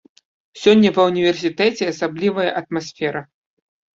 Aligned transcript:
Сёння 0.61 0.89
ва 0.95 1.03
ўніверсітэце 1.09 1.83
асаблівая 1.93 2.47
атмасфера. 2.61 3.21